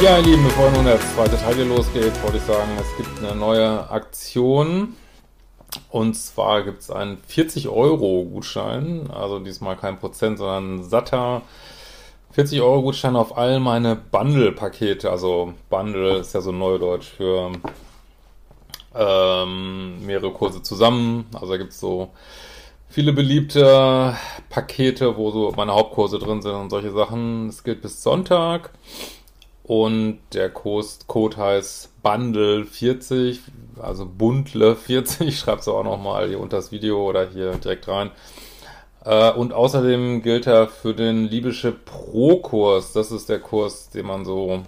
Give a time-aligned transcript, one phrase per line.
[0.00, 3.18] Ja, ihr Lieben, bevor nun der zweite Teil hier losgeht, wollte ich sagen, es gibt
[3.18, 4.94] eine neue Aktion.
[5.90, 11.42] Und zwar gibt es einen 40-Euro-Gutschein, also diesmal kein Prozent, sondern ein satter
[12.36, 15.10] 40-Euro-Gutschein auf all meine Bundle-Pakete.
[15.10, 17.50] Also Bundle ist ja so Neudeutsch für
[18.94, 21.26] ähm, mehrere Kurse zusammen.
[21.34, 22.10] Also da gibt es so
[22.88, 24.16] viele beliebte
[24.48, 27.48] Pakete, wo so meine Hauptkurse drin sind und solche Sachen.
[27.48, 28.70] Es gilt bis Sonntag.
[29.68, 33.42] Und der Code heißt Bundle 40,
[33.78, 35.28] also Bundle 40.
[35.28, 38.10] Ich schreibe es auch nochmal hier unter das Video oder hier direkt rein.
[39.04, 42.94] Äh, und außerdem gilt er für den Libysche Pro-Kurs.
[42.94, 44.62] Das ist der Kurs, den man so,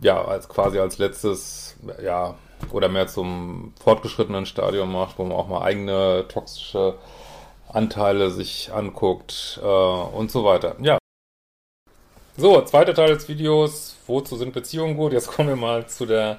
[0.00, 2.36] ja, als quasi als letztes, ja,
[2.70, 6.94] oder mehr zum fortgeschrittenen Stadion macht, wo man auch mal eigene toxische
[7.66, 10.76] Anteile sich anguckt äh, und so weiter.
[10.80, 10.98] Ja,
[12.36, 13.96] so, zweiter Teil des Videos.
[14.06, 15.12] Wozu sind Beziehungen gut?
[15.12, 16.38] Jetzt kommen wir mal zu der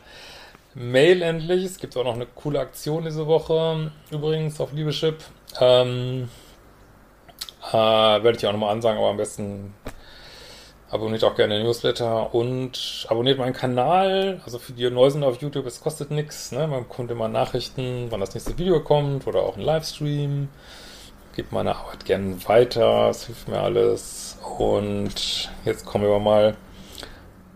[0.75, 1.65] Mail endlich.
[1.65, 5.17] Es gibt auch noch eine coole Aktion diese Woche, übrigens auf Liebeschip.
[5.59, 6.29] Ähm,
[7.69, 9.73] äh, werde ich auch nochmal ansagen, aber am besten
[10.89, 14.39] abonniert auch gerne den Newsletter und abonniert meinen Kanal.
[14.45, 16.51] Also für die Neusen auf YouTube, es kostet nichts.
[16.51, 16.67] Ne?
[16.67, 20.49] Man bekommt immer Nachrichten, wann das nächste Video kommt oder auch ein Livestream.
[21.37, 24.39] Gebt meine Arbeit gerne weiter, es hilft mir alles.
[24.57, 26.57] Und jetzt kommen wir mal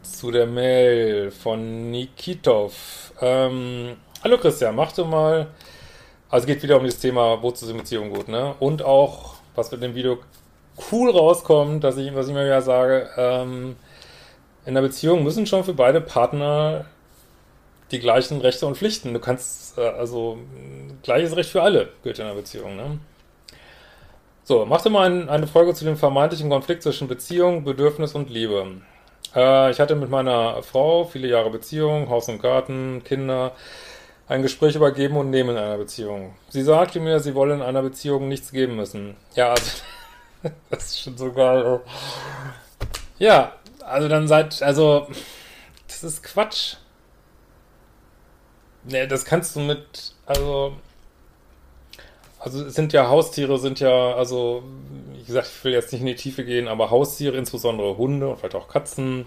[0.03, 3.11] zu der Mail von Nikitov.
[3.21, 5.47] Ähm, hallo Christian, mach du mal.
[6.29, 8.53] Also geht wieder um das Thema, wozu sind Beziehungen gut, ne?
[8.59, 10.19] Und auch, was mit dem Video
[10.91, 13.77] cool rauskommt, dass ich, was ich immer wieder sage, ähm,
[14.63, 16.85] in der Beziehung müssen schon für beide Partner
[17.89, 19.11] die gleichen Rechte und Pflichten.
[19.11, 20.37] Du kannst, äh, also,
[21.01, 22.99] gleiches Recht für alle gilt in einer Beziehung, ne?
[24.43, 28.29] So, mach dir mal ein, eine Folge zu dem vermeintlichen Konflikt zwischen Beziehung, Bedürfnis und
[28.31, 28.81] Liebe.
[29.35, 33.51] Äh, ich hatte mit meiner Frau viele Jahre Beziehung, Haus und Garten, Kinder,
[34.27, 36.33] ein Gespräch über Geben und Nehmen in einer Beziehung.
[36.49, 39.15] Sie sagte mir, sie wolle in einer Beziehung nichts geben müssen.
[39.35, 39.83] Ja, also,
[40.71, 41.81] das ist schon so geil.
[43.19, 43.53] Ja,
[43.85, 45.07] also dann seid, also,
[45.87, 46.77] das ist Quatsch.
[48.85, 50.73] Ne, das kannst du mit, also,
[52.41, 54.63] also sind ja Haustiere, sind ja, also
[55.13, 58.39] wie gesagt, ich will jetzt nicht in die Tiefe gehen, aber Haustiere, insbesondere Hunde und
[58.39, 59.25] vielleicht auch Katzen,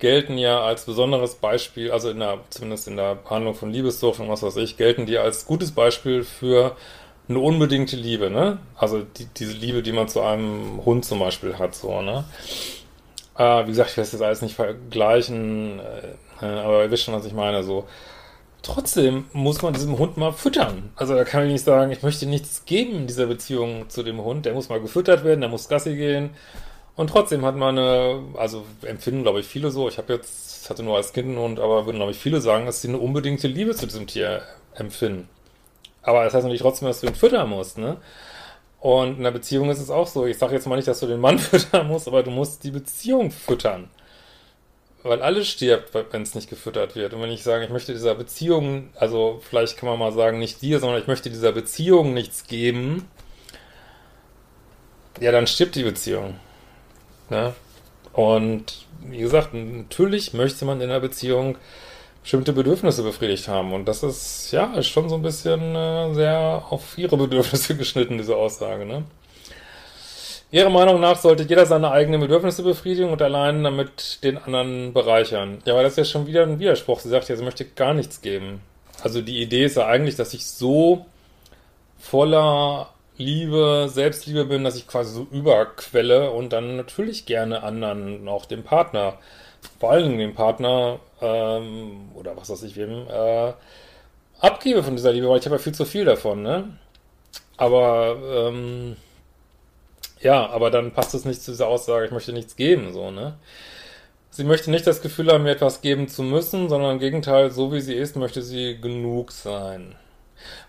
[0.00, 4.28] gelten ja als besonderes Beispiel, also in der, zumindest in der Behandlung von Liebessucht und
[4.28, 6.76] was weiß ich, gelten die als gutes Beispiel für
[7.28, 8.58] eine unbedingte Liebe, ne?
[8.76, 12.24] Also die, diese Liebe, die man zu einem Hund zum Beispiel hat, so, ne?
[13.38, 17.14] Äh, wie gesagt, ich will das jetzt alles nicht vergleichen, äh, aber ihr wisst schon,
[17.14, 17.86] was ich meine, so
[18.64, 20.90] Trotzdem muss man diesem Hund mal füttern.
[20.96, 24.24] Also da kann ich nicht sagen, ich möchte nichts geben in dieser Beziehung zu dem
[24.24, 24.46] Hund.
[24.46, 26.30] Der muss mal gefüttert werden, der muss Gassi gehen.
[26.96, 30.82] Und trotzdem hat man eine, also empfinden glaube ich viele so, ich habe jetzt, hatte
[30.82, 33.48] nur als Kind einen Hund, aber würden glaube ich viele sagen, dass sie eine unbedingte
[33.48, 34.42] Liebe zu diesem Tier
[34.74, 35.28] empfinden.
[36.02, 37.98] Aber das heißt natürlich trotzdem, dass du ihn füttern musst, ne?
[38.80, 40.26] Und in der Beziehung ist es auch so.
[40.26, 42.70] Ich sage jetzt mal nicht, dass du den Mann füttern musst, aber du musst die
[42.70, 43.90] Beziehung füttern
[45.04, 47.12] weil alles stirbt, wenn es nicht gefüttert wird.
[47.12, 50.62] Und wenn ich sage, ich möchte dieser Beziehung, also vielleicht kann man mal sagen, nicht
[50.62, 53.06] dir, sondern ich möchte dieser Beziehung nichts geben,
[55.20, 56.34] ja, dann stirbt die Beziehung.
[57.28, 57.54] Ne?
[58.14, 61.58] Und wie gesagt, natürlich möchte man in der Beziehung
[62.22, 63.74] bestimmte Bedürfnisse befriedigt haben.
[63.74, 68.16] Und das ist, ja, ist schon so ein bisschen äh, sehr auf ihre Bedürfnisse geschnitten,
[68.16, 69.04] diese Aussage, ne?
[70.50, 75.58] Ihrer Meinung nach sollte jeder seine eigenen Bedürfnisse befriedigen und allein damit den anderen bereichern.
[75.64, 77.00] Ja, aber das ist ja schon wieder ein Widerspruch.
[77.00, 78.60] Sie sagt ja, sie möchte gar nichts geben.
[79.02, 81.06] Also die Idee ist ja eigentlich, dass ich so
[81.98, 88.44] voller Liebe, Selbstliebe bin, dass ich quasi so überquelle und dann natürlich gerne anderen, auch
[88.46, 89.18] dem Partner,
[89.78, 93.52] vor allem dem Partner ähm, oder was weiß ich wem, äh,
[94.40, 96.76] abgebe von dieser Liebe, weil ich habe ja viel zu viel davon, ne?
[97.56, 98.16] Aber
[98.48, 98.96] ähm,
[100.24, 103.36] ja, aber dann passt es nicht zu dieser Aussage, ich möchte nichts geben, so, ne?
[104.30, 107.72] Sie möchte nicht das Gefühl haben, mir etwas geben zu müssen, sondern im Gegenteil, so
[107.72, 109.94] wie sie ist, möchte sie genug sein.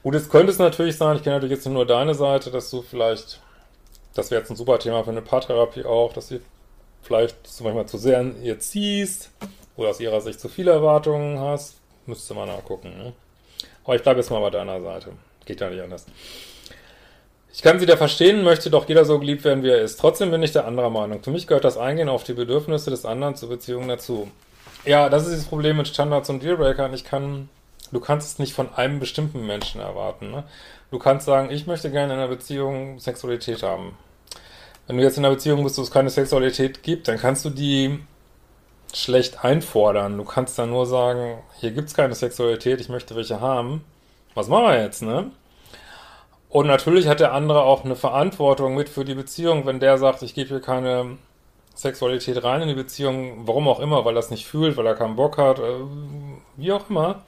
[0.03, 2.83] Gut, jetzt könnte es natürlich sein, ich kenne natürlich jetzt nur deine Seite, dass du
[2.83, 3.39] vielleicht,
[4.13, 6.41] das wäre jetzt ein super Thema für eine Paartherapie auch, dass sie
[7.01, 9.31] vielleicht dass du manchmal zu sehr an ihr ziehst
[9.77, 11.77] oder aus ihrer Sicht zu viele Erwartungen hast.
[12.05, 12.97] Müsste man nachgucken.
[12.97, 13.13] Ne?
[13.83, 15.11] Aber ich bleibe jetzt mal bei deiner Seite.
[15.45, 16.05] Geht ja nicht anders.
[17.55, 19.97] Ich kann sie da verstehen, möchte doch jeder so geliebt werden, wie er ist.
[19.97, 21.23] Trotzdem bin ich der anderer Meinung.
[21.23, 24.29] Für mich gehört das Eingehen auf die Bedürfnisse des anderen zur Beziehung dazu.
[24.83, 26.93] Ja, das ist das Problem mit Standards und Dealbreakern.
[26.93, 27.47] Ich kann,
[27.93, 30.31] du kannst es nicht von einem bestimmten Menschen erwarten.
[30.31, 30.43] Ne?
[30.91, 33.97] Du kannst sagen, ich möchte gerne in einer Beziehung Sexualität haben.
[34.87, 37.49] Wenn du jetzt in einer Beziehung bist, wo es keine Sexualität gibt, dann kannst du
[37.49, 38.01] die
[38.93, 40.17] schlecht einfordern.
[40.17, 43.85] Du kannst dann nur sagen, hier gibt's keine Sexualität, ich möchte welche haben.
[44.33, 45.31] Was machen wir jetzt, ne?
[46.55, 50.21] Und natürlich hat der andere auch eine Verantwortung mit für die Beziehung, wenn der sagt,
[50.21, 51.17] ich gebe hier keine
[51.75, 54.95] Sexualität rein in die Beziehung, warum auch immer, weil er es nicht fühlt, weil er
[54.95, 55.79] keinen Bock hat, äh,
[56.55, 57.23] wie auch immer,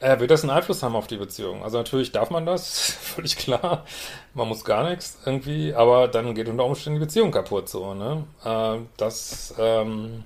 [0.00, 1.62] äh, wird das einen Einfluss haben auf die Beziehung.
[1.62, 3.84] Also natürlich darf man das, völlig klar.
[4.32, 8.24] Man muss gar nichts irgendwie, aber dann geht unter Umständen die Beziehung kaputt so, ne?
[8.42, 10.24] Äh, das, ähm,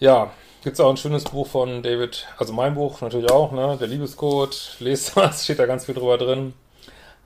[0.00, 0.32] ja,
[0.66, 3.76] gibt es auch ein schönes Buch von David, also mein Buch natürlich auch, ne?
[3.78, 6.54] Der Liebescode, lest das, steht da ganz viel drüber drin.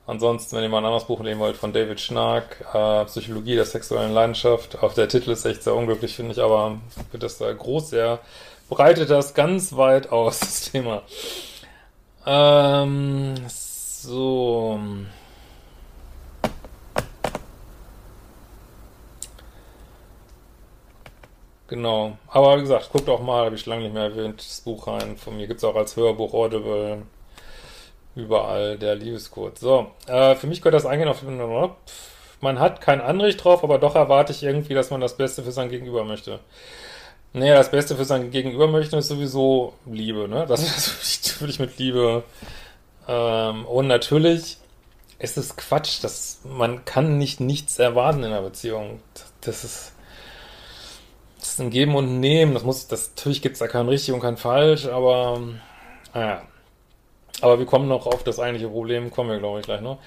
[0.05, 3.65] Ansonsten, wenn ihr mal ein anderes Buch nehmen wollt, von David Schnark, äh, Psychologie der
[3.65, 4.83] sexuellen Leidenschaft.
[4.83, 6.77] Auch der Titel ist echt sehr unglücklich, finde ich, aber
[7.09, 8.19] wird das da groß, sehr
[8.69, 11.01] breitet das ganz weit aus, das Thema.
[12.27, 14.79] Ähm, so.
[21.71, 22.17] Genau.
[22.27, 25.15] Aber wie gesagt, guckt auch mal, habe ich lange nicht mehr erwähnt, das Buch rein.
[25.15, 27.03] Von mir gibt es auch als Hörbuch Audible.
[28.13, 29.57] Überall der Liebescode.
[29.57, 31.23] So, äh, für mich gehört das eigentlich auf
[32.41, 35.53] man hat kein Anrecht drauf, aber doch erwarte ich irgendwie, dass man das Beste für
[35.53, 36.39] sein Gegenüber möchte.
[37.31, 40.45] Naja, das Beste für sein Gegenüber möchte ist sowieso Liebe, ne?
[40.47, 40.61] Das,
[41.23, 42.23] das würde ich mit Liebe.
[43.07, 44.57] Ähm, und natürlich
[45.19, 48.99] ist es Quatsch, dass man kann nicht nichts erwarten in einer Beziehung.
[49.39, 49.93] Das ist,
[51.41, 52.53] das ist ein Geben und Nehmen.
[52.53, 55.41] Das muss, das, natürlich gibt es da kein richtig und kein falsch, aber
[56.13, 56.43] naja.
[57.41, 59.97] Aber wir kommen noch auf das eigentliche Problem, kommen wir, glaube ich, gleich noch.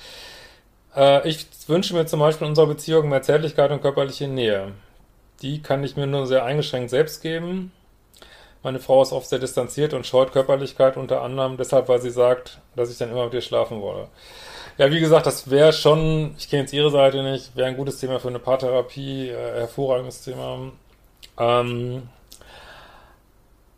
[0.94, 4.72] Äh, ich wünsche mir zum Beispiel in unserer Beziehung mehr Zärtlichkeit und körperliche Nähe.
[5.42, 7.72] Die kann ich mir nur sehr eingeschränkt selbst geben.
[8.62, 12.60] Meine Frau ist oft sehr distanziert und scheut Körperlichkeit unter anderem deshalb, weil sie sagt,
[12.76, 14.08] dass ich dann immer mit ihr schlafen wolle.
[14.78, 17.98] Ja, wie gesagt, das wäre schon, ich kenne jetzt ihre Seite nicht, wäre ein gutes
[17.98, 20.72] Thema für eine Paartherapie, äh, hervorragendes Thema.
[21.38, 22.08] Ähm,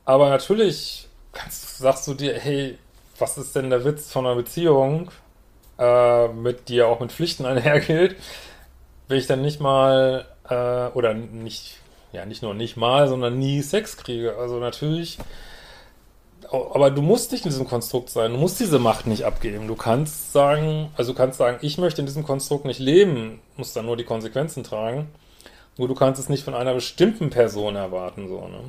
[0.05, 2.79] aber natürlich kannst, sagst du dir, hey,
[3.19, 5.11] was ist denn der Witz von einer Beziehung,
[5.79, 8.17] äh, mit die ja auch mit Pflichten einhergeht,
[9.08, 11.79] wenn ich dann nicht mal äh, oder nicht,
[12.12, 14.37] ja, nicht nur nicht mal, sondern nie Sex kriege.
[14.37, 15.19] Also natürlich,
[16.50, 19.67] aber du musst nicht in diesem Konstrukt sein, du musst diese Macht nicht abgeben.
[19.67, 23.76] Du kannst sagen, also du kannst sagen, ich möchte in diesem Konstrukt nicht leben, musst
[23.76, 25.09] dann nur die Konsequenzen tragen.
[25.78, 28.61] Nur du kannst es nicht von einer bestimmten Person erwarten, so, ne?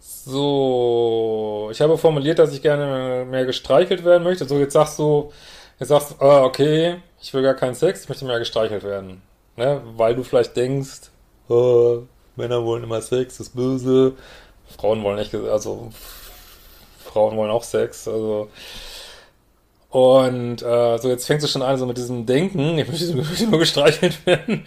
[0.00, 4.44] So, ich habe formuliert, dass ich gerne mehr gestreichelt werden möchte.
[4.44, 5.32] So, jetzt sagst du,
[5.78, 9.22] jetzt sagst du, ah, okay, ich will gar keinen Sex, ich möchte mehr gestreichelt werden.
[9.56, 9.82] Ne?
[9.96, 11.10] Weil du vielleicht denkst,
[11.48, 12.02] oh,
[12.36, 14.14] Männer wollen immer Sex, das ist böse.
[14.78, 15.90] Frauen wollen nicht, also
[17.04, 18.50] Frauen wollen auch Sex, also
[19.90, 23.46] und äh, so jetzt fängst du schon an so mit diesem Denken, ich möchte, möchte
[23.46, 24.64] nur gestreichelt werden.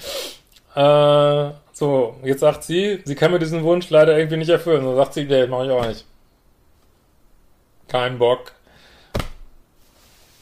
[0.75, 4.83] Äh, so, jetzt sagt sie, sie kann mir diesen Wunsch leider irgendwie nicht erfüllen.
[4.83, 6.05] So sagt sie, nee, mach ich auch nicht.
[7.87, 8.51] Kein Bock.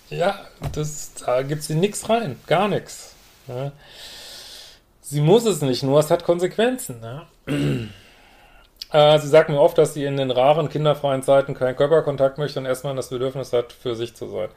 [0.10, 0.40] Ja,
[0.74, 2.40] das, da gibt sie nichts rein.
[2.48, 3.16] Gar nichts.
[3.48, 3.72] Ja.
[5.02, 7.02] Sie muss es nicht, nur es hat Konsequenzen.
[7.02, 7.28] Ja.
[8.92, 12.60] äh, sie sagt mir oft, dass sie in den raren, kinderfreien Zeiten keinen Körperkontakt möchte
[12.60, 14.50] und erstmal das Bedürfnis hat, für sich zu sein.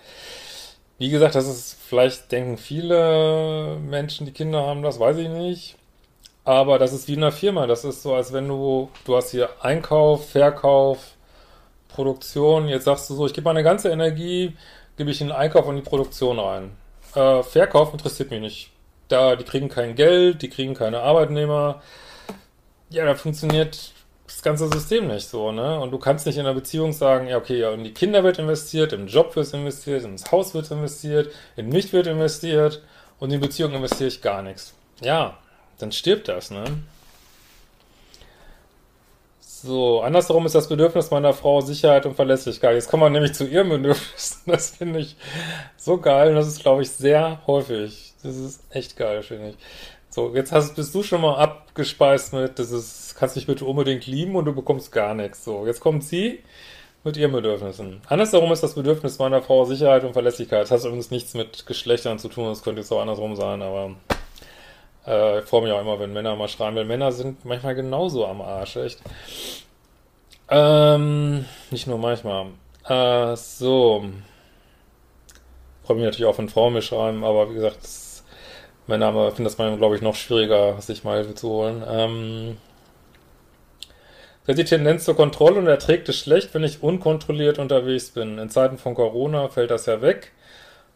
[0.99, 5.76] Wie gesagt, das ist, vielleicht denken viele Menschen, die Kinder haben, das weiß ich nicht.
[6.45, 7.67] Aber das ist wie in einer Firma.
[7.67, 11.14] Das ist so, als wenn du, du hast hier Einkauf, Verkauf,
[11.88, 12.69] Produktion.
[12.69, 14.57] Jetzt sagst du so, ich gebe meine ganze Energie
[14.97, 16.76] gebe ich in den Einkauf und die Produktion rein.
[17.14, 18.71] Äh, Verkauf interessiert mich nicht.
[19.09, 21.83] Da, die kriegen kein Geld, die kriegen keine Arbeitnehmer.
[22.91, 23.94] Ja, da funktioniert
[24.45, 25.81] ganze System nicht so, ne?
[25.81, 28.39] Und du kannst nicht in einer Beziehung sagen, ja, okay, ja, in die Kinder wird
[28.39, 32.83] investiert, im Job wird investiert, ins Haus wird investiert, in mich wird investiert
[33.19, 34.75] und in Beziehung investiere ich gar nichts.
[35.01, 35.39] Ja,
[35.79, 36.65] dann stirbt das, ne?
[39.41, 42.75] So, andersherum ist das Bedürfnis meiner Frau Sicherheit und Verlässlichkeit.
[42.75, 44.43] Jetzt kommen wir nämlich zu ihrem Bedürfnis.
[44.47, 45.17] Das finde ich
[45.79, 48.13] so geil und das ist, glaube ich, sehr häufig.
[48.23, 49.57] Das ist echt geil, finde ich.
[50.14, 54.06] So, jetzt hast, bist du schon mal abgespeist mit, das ist, kannst mich bitte unbedingt
[54.06, 55.42] lieben und du bekommst gar nichts.
[55.42, 56.44] So, jetzt kommt sie
[57.02, 58.00] mit ihren Bedürfnissen.
[58.06, 60.62] Andersherum ist das Bedürfnis meiner Frau Sicherheit und Verlässlichkeit.
[60.62, 63.97] Das hat übrigens nichts mit Geschlechtern zu tun, das könnte jetzt auch andersrum sein, aber
[65.04, 68.25] äh, ich freue mich auch immer, wenn Männer mal schreien, weil Männer sind manchmal genauso
[68.25, 69.00] am Arsch, echt.
[70.49, 72.50] Ähm, nicht nur manchmal.
[72.87, 74.04] Äh, so.
[75.83, 78.04] Freue mich natürlich auch, wenn Frauen mir schreiben, aber wie gesagt, das,
[78.87, 81.85] Männer finden das manchmal, glaube ich, noch schwieriger, sich mal zu holen.
[81.88, 82.57] Ähm,
[84.47, 88.38] die Tendenz zur Kontrolle und erträgt es schlecht, wenn ich unkontrolliert unterwegs bin.
[88.38, 90.33] In Zeiten von Corona fällt das ja weg.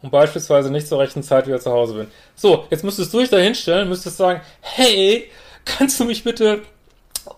[0.02, 2.07] und beispielsweise nicht zur rechten Zeit wieder zu Hause bin.
[2.37, 5.30] So, jetzt müsstest du dich da hinstellen, müsstest sagen, hey,
[5.64, 6.62] kannst du mich bitte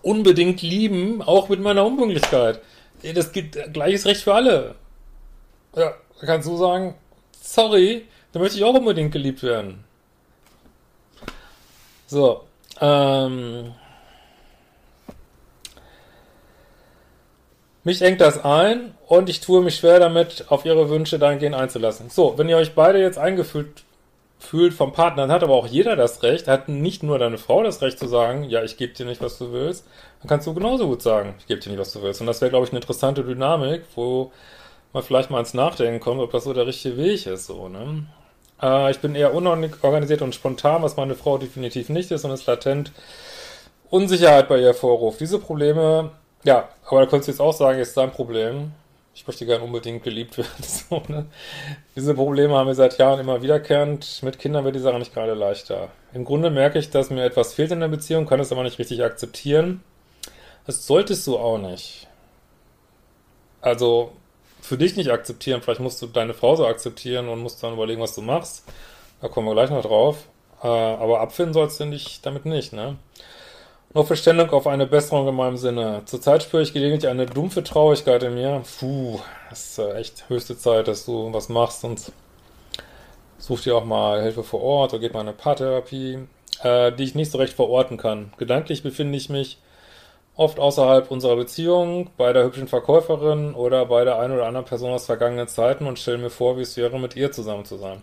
[0.01, 2.61] unbedingt lieben, auch mit meiner Unpünktlichkeit?
[3.15, 4.75] Das gibt gleiches Recht für alle.
[5.75, 6.95] Ja, kannst du sagen,
[7.41, 9.83] sorry, da möchte ich auch unbedingt geliebt werden.
[12.11, 12.41] So,
[12.81, 13.71] ähm,
[17.85, 22.09] mich engt das ein und ich tue mich schwer damit, auf ihre Wünsche dahingehend einzulassen.
[22.09, 23.83] So, wenn ihr euch beide jetzt eingefühlt
[24.39, 27.63] fühlt vom Partner, dann hat aber auch jeder das Recht, hat nicht nur deine Frau
[27.63, 29.87] das Recht zu sagen, ja, ich gebe dir nicht, was du willst,
[30.19, 32.19] dann kannst du genauso gut sagen, ich gebe dir nicht, was du willst.
[32.19, 34.33] Und das wäre, glaube ich, eine interessante Dynamik, wo
[34.91, 38.05] man vielleicht mal ins Nachdenken kommt, ob das so der richtige Weg ist, so, ne?
[38.61, 42.45] Äh, ich bin eher unorganisiert und spontan, was meine Frau definitiv nicht ist und ist
[42.45, 42.91] latent
[43.89, 45.19] Unsicherheit bei ihr hervorruft.
[45.19, 46.11] Diese Probleme,
[46.43, 48.71] ja, aber da könntest du jetzt auch sagen, ist dein Problem.
[49.13, 50.49] Ich möchte gern unbedingt geliebt werden.
[50.63, 51.25] So, ne?
[51.95, 54.23] Diese Probleme haben wir seit Jahren immer wiederkehrend.
[54.23, 55.89] Mit Kindern wird die Sache nicht gerade leichter.
[56.13, 58.79] Im Grunde merke ich, dass mir etwas fehlt in der Beziehung, kann es aber nicht
[58.79, 59.83] richtig akzeptieren.
[60.65, 62.07] Das solltest du auch nicht.
[63.59, 64.13] Also,
[64.61, 65.61] für dich nicht akzeptieren.
[65.61, 68.63] Vielleicht musst du deine Frau so akzeptieren und musst dann überlegen, was du machst.
[69.21, 70.27] Da kommen wir gleich noch drauf.
[70.63, 72.97] Äh, aber abfinden sollst du dich damit nicht, ne?
[73.93, 76.03] Nur Verständung auf eine Besserung in meinem Sinne.
[76.05, 78.63] Zurzeit spüre ich gelegentlich eine dumpfe Traurigkeit in mir.
[78.79, 79.19] Puh,
[79.51, 82.11] es ist echt höchste Zeit, dass du was machst und
[83.37, 86.19] such dir auch mal Hilfe vor Ort oder geht mal eine Paartherapie,
[86.63, 88.31] äh, die ich nicht so recht verorten kann.
[88.37, 89.57] Gedanklich befinde ich mich
[90.41, 94.91] oft außerhalb unserer Beziehung, bei der hübschen Verkäuferin oder bei der einen oder anderen Person
[94.91, 98.01] aus vergangenen Zeiten und stelle mir vor, wie es wäre, mit ihr zusammen zu sein.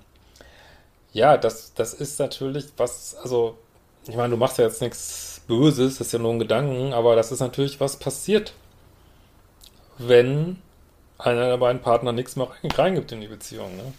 [1.13, 3.59] Ja, das, das ist natürlich was, also,
[4.07, 7.17] ich meine, du machst ja jetzt nichts Böses, das ist ja nur ein Gedanken, aber
[7.17, 8.53] das ist natürlich, was passiert,
[9.99, 10.59] wenn
[11.19, 13.77] einer der beiden Partner nichts mehr reingibt in die Beziehung.
[13.77, 13.93] Ne?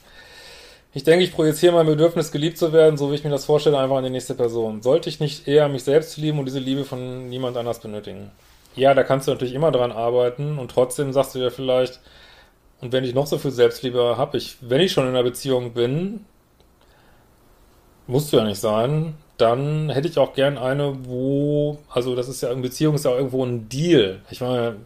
[0.91, 3.77] Ich denke, ich projiziere mein Bedürfnis, geliebt zu werden, so wie ich mir das vorstelle,
[3.77, 4.81] einfach an die nächste Person.
[4.81, 8.31] Sollte ich nicht eher mich selbst lieben und diese Liebe von niemand anders benötigen?
[8.75, 12.00] Ja, da kannst du natürlich immer dran arbeiten und trotzdem sagst du dir vielleicht,
[12.81, 15.74] und wenn ich noch so viel Selbstliebe habe, ich, wenn ich schon in einer Beziehung
[15.74, 16.25] bin,
[18.08, 22.41] musst du ja nicht sein, dann hätte ich auch gern eine, wo, also das ist
[22.41, 24.22] ja, in Beziehung ist ja irgendwo ein Deal.
[24.31, 24.77] Ich meine,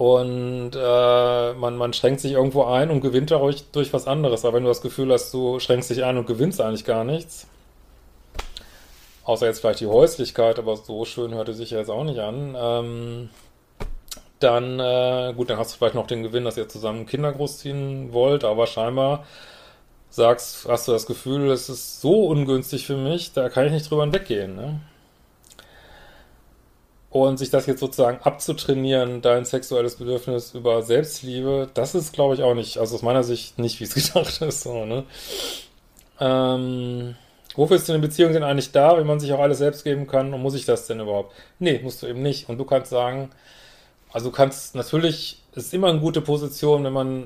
[0.00, 4.46] und äh, man, man schränkt sich irgendwo ein und gewinnt dadurch durch was anderes.
[4.46, 7.46] Aber wenn du das Gefühl hast, du schränkst dich ein und gewinnst eigentlich gar nichts,
[9.24, 12.56] außer jetzt vielleicht die Häuslichkeit, aber so schön hörte sich ja jetzt auch nicht an,
[12.58, 13.28] ähm,
[14.38, 18.14] dann, äh, gut, dann hast du vielleicht noch den Gewinn, dass ihr zusammen Kinder großziehen
[18.14, 19.26] wollt, aber scheinbar
[20.08, 23.90] sagst, hast du das Gefühl, es ist so ungünstig für mich, da kann ich nicht
[23.90, 24.80] drüber hinweggehen, ne?
[27.10, 32.42] Und sich das jetzt sozusagen abzutrainieren, dein sexuelles Bedürfnis über Selbstliebe, das ist, glaube ich,
[32.42, 34.62] auch nicht, also aus meiner Sicht nicht, wie es gedacht ist.
[34.62, 35.04] So, ne?
[36.20, 37.16] ähm,
[37.56, 40.06] wofür ist denn eine Beziehung denn eigentlich da, wenn man sich auch alles selbst geben
[40.06, 40.32] kann?
[40.32, 41.34] Und muss ich das denn überhaupt?
[41.58, 42.48] Nee, musst du eben nicht.
[42.48, 43.30] Und du kannst sagen,
[44.12, 47.22] also du kannst, natürlich, es ist immer eine gute Position, wenn man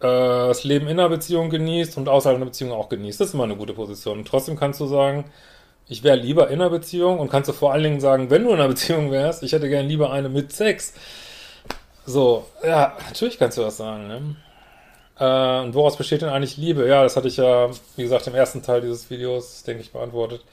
[0.00, 0.06] äh,
[0.48, 3.20] das Leben in einer Beziehung genießt und außerhalb einer Beziehung auch genießt.
[3.20, 4.18] Das ist immer eine gute Position.
[4.18, 5.24] Und trotzdem kannst du sagen,
[5.88, 8.50] ich wäre lieber in einer Beziehung und kannst du vor allen Dingen sagen, wenn du
[8.50, 10.94] in einer Beziehung wärst, ich hätte gern lieber eine mit Sex.
[12.06, 14.36] So, ja, natürlich kannst du das sagen, ne?
[15.18, 16.88] Äh, und woraus besteht denn eigentlich Liebe?
[16.88, 20.44] Ja, das hatte ich ja, wie gesagt, im ersten Teil dieses Videos, denke ich, beantwortet.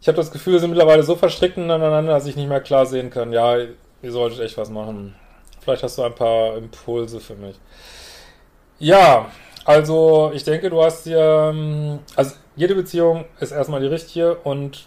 [0.00, 2.86] Ich habe das Gefühl, wir sind mittlerweile so verstrickt ineinander, dass ich nicht mehr klar
[2.86, 5.14] sehen kann, ja, ihr solltet echt was machen.
[5.60, 7.56] Vielleicht hast du ein paar Impulse für mich.
[8.78, 9.30] Ja,
[9.68, 14.86] also ich denke, du hast hier, ähm, also jede Beziehung ist erstmal die richtige und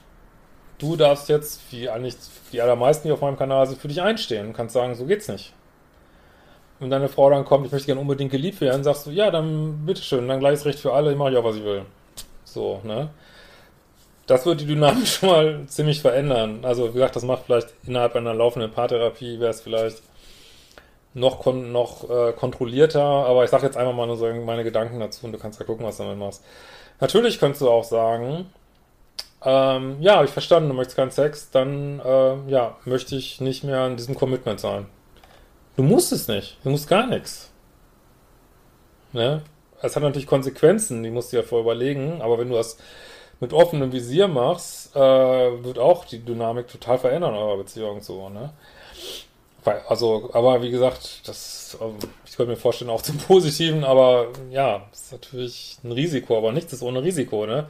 [0.79, 2.15] du darfst jetzt, wie eigentlich
[2.51, 5.27] die allermeisten, die auf meinem Kanal sind, für dich einstehen und kannst sagen, so geht's
[5.27, 5.53] nicht.
[6.79, 9.85] Wenn deine Frau dann kommt, ich möchte gerne unbedingt geliebt werden, sagst du, ja, dann
[9.85, 11.85] bitteschön, dann gleiches Recht für alle, ich mache ja, was ich will.
[12.43, 13.11] So, ne?
[14.25, 16.61] Das wird die Dynamik schon mal ziemlich verändern.
[16.63, 20.01] Also, wie gesagt, das macht vielleicht innerhalb einer laufenden Paartherapie, wäre es vielleicht
[21.13, 24.99] noch, kon noch äh, kontrollierter, aber ich sage jetzt einfach mal nur so meine Gedanken
[24.99, 26.43] dazu und du kannst ja gucken, was du damit machst.
[26.99, 28.45] Natürlich könntest du auch sagen,
[29.43, 33.63] ähm, ja, habe ich verstanden, du möchtest keinen Sex, dann äh, ja, möchte ich nicht
[33.63, 34.85] mehr in diesem Commitment sein.
[35.75, 37.51] Du musst es nicht, du musst gar nichts.
[39.13, 39.41] Ne?
[39.81, 42.77] Es hat natürlich Konsequenzen, die musst du ja vorher überlegen, aber wenn du das
[43.39, 48.29] mit offenem Visier machst, äh, wird auch die Dynamik total verändern in eurer Beziehung so,
[48.29, 48.53] ne?
[49.87, 54.87] Also, aber wie gesagt, das, ähm, ich könnte mir vorstellen, auch zum Positiven, aber ja,
[54.91, 57.67] ist natürlich ein Risiko, aber nichts ist ohne Risiko, ne?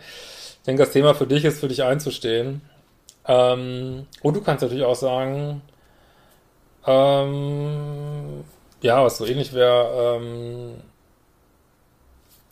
[0.59, 2.61] Ich denke, das Thema für dich ist, für dich einzustehen.
[3.27, 5.61] Ähm, und du kannst natürlich auch sagen,
[6.85, 8.43] ähm,
[8.81, 10.75] ja, was so ähnlich wäre, ähm,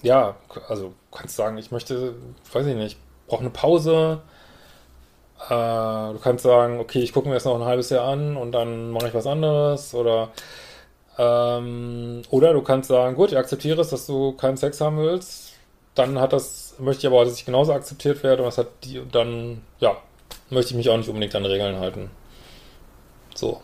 [0.01, 0.35] ja,
[0.67, 2.15] also kannst sagen, ich möchte,
[2.53, 4.21] weiß ich nicht, brauche eine Pause.
[5.45, 8.51] Äh, du kannst sagen, okay, ich gucke mir das noch ein halbes Jahr an und
[8.51, 10.29] dann mache ich was anderes oder
[11.17, 15.53] ähm, oder du kannst sagen, gut, ich akzeptiere es, dass du keinen Sex haben willst.
[15.95, 19.01] Dann hat das, möchte ich aber, dass ich genauso akzeptiert werde und das hat die,
[19.11, 19.97] dann, ja,
[20.49, 22.09] möchte ich mich auch nicht unbedingt an Regeln halten.
[23.35, 23.61] So.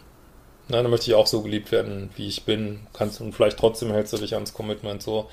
[0.68, 2.88] Na, dann möchte ich auch so geliebt werden, wie ich bin.
[2.94, 5.30] Kannst und vielleicht trotzdem hältst du dich ans Commitment so.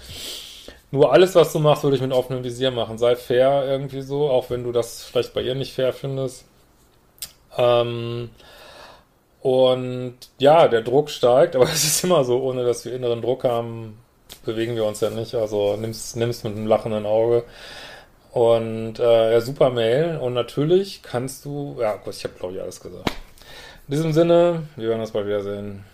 [0.91, 2.99] Nur alles, was du machst, würde ich mit offenem Visier machen.
[2.99, 6.45] Sei fair irgendwie so, auch wenn du das vielleicht bei ihr nicht fair findest.
[7.57, 8.31] Ähm,
[9.41, 13.45] und ja, der Druck steigt, aber es ist immer so, ohne dass wir inneren Druck
[13.45, 13.99] haben,
[14.45, 15.35] bewegen wir uns ja nicht.
[15.35, 17.45] Also nimm's, nimm's mit einem lachenden Auge.
[18.33, 20.19] Und äh, ja, super Mail.
[20.19, 23.11] Und natürlich kannst du, ja, ich habe glaube ich alles gesagt.
[23.89, 25.85] In diesem Sinne, wir werden uns bald wiedersehen.